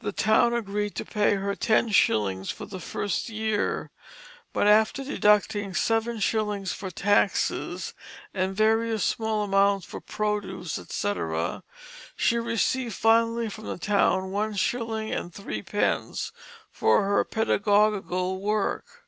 [0.00, 3.92] The town agreed to pay her ten shillings for the first year;
[4.52, 7.94] but after deducting seven shillings for taxes,
[8.34, 11.62] and various small amounts for produce, etc.,
[12.16, 16.32] she received finally from the town one shilling and three pence
[16.72, 19.04] for her pedagogical work.